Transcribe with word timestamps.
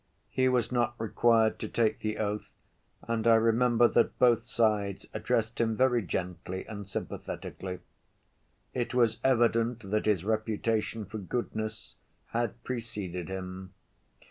He 0.31 0.49
was 0.49 0.71
not 0.71 0.95
required 0.97 1.59
to 1.59 1.69
take 1.69 1.99
the 1.99 2.17
oath, 2.17 2.51
and 3.07 3.27
I 3.27 3.35
remember 3.35 3.87
that 3.89 4.17
both 4.17 4.45
sides 4.47 5.05
addressed 5.13 5.61
him 5.61 5.77
very 5.77 6.01
gently 6.01 6.65
and 6.65 6.89
sympathetically. 6.89 7.81
It 8.73 8.95
was 8.95 9.19
evident 9.23 9.91
that 9.91 10.07
his 10.07 10.23
reputation 10.25 11.05
for 11.05 11.19
goodness 11.19 11.97
had 12.31 12.63
preceded 12.63 13.27
him. 13.29 13.75